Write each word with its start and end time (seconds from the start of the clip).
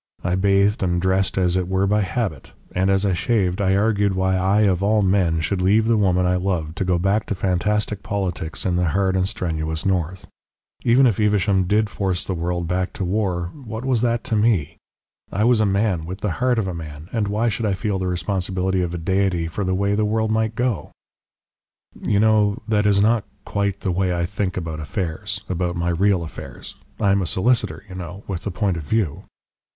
I 0.23 0.33
bathed 0.33 0.81
and 0.81 0.99
dressed 0.99 1.37
as 1.37 1.55
it 1.55 1.67
were 1.67 1.85
by 1.85 2.01
habit, 2.01 2.53
and 2.73 2.89
as 2.89 3.05
I 3.05 3.13
shaved 3.13 3.61
I 3.61 3.75
argued 3.75 4.15
why 4.15 4.35
I 4.35 4.61
of 4.61 4.81
all 4.81 5.03
men 5.03 5.41
should 5.41 5.61
leave 5.61 5.85
the 5.87 5.95
woman 5.95 6.25
I 6.25 6.37
loved 6.37 6.75
to 6.77 6.83
go 6.83 6.97
back 6.97 7.27
to 7.27 7.35
fantastic 7.35 8.01
politics 8.01 8.65
in 8.65 8.77
the 8.77 8.87
hard 8.97 9.15
and 9.15 9.29
strenuous 9.29 9.85
north. 9.85 10.25
Even 10.83 11.05
if 11.05 11.19
Evesham 11.19 11.65
did 11.65 11.87
force 11.87 12.25
the 12.25 12.33
world 12.33 12.67
back 12.67 12.93
to 12.93 13.05
war, 13.05 13.51
what 13.53 13.85
was 13.85 14.01
that 14.01 14.23
to 14.23 14.35
me? 14.35 14.77
I 15.31 15.43
was 15.43 15.61
a 15.61 15.67
man, 15.67 16.07
with 16.07 16.21
the 16.21 16.31
heart 16.41 16.57
of 16.57 16.67
a 16.67 16.73
man, 16.73 17.07
and 17.13 17.27
why 17.27 17.47
should 17.47 17.67
I 17.67 17.75
feel 17.75 17.99
the 17.99 18.07
responsibility 18.07 18.81
of 18.81 18.95
a 18.95 18.97
deity 18.97 19.45
for 19.47 19.63
the 19.63 19.75
way 19.75 19.93
the 19.93 20.03
world 20.03 20.31
might 20.31 20.55
go? 20.55 20.91
"You 22.01 22.19
know 22.19 22.57
that 22.67 22.87
is 22.87 23.03
not 23.03 23.23
quite 23.45 23.81
the 23.81 23.91
way 23.91 24.15
I 24.17 24.25
think 24.25 24.57
about 24.57 24.79
affairs, 24.79 25.41
about 25.47 25.75
my 25.75 25.89
real 25.89 26.23
affairs. 26.23 26.73
I 26.99 27.11
am 27.11 27.21
a 27.21 27.27
solicitor, 27.27 27.83
you 27.87 27.93
know, 27.93 28.23
with 28.25 28.47
a 28.47 28.51
point 28.51 28.77
of 28.77 28.83
view. 28.83 29.25